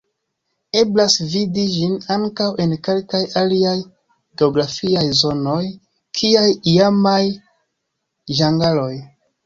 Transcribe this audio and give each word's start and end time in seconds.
Eblas 0.79 1.17
vidi 1.33 1.65
ĝin 1.73 1.93
ankaŭ 2.15 2.47
en 2.65 2.73
kelkaj 2.89 3.21
aliaj 3.43 3.75
geografiaj 3.83 5.07
zonoj, 5.23 5.63
kiaj 6.23 6.49
iamaj 6.77 7.25
ĝangaloj. 8.43 8.95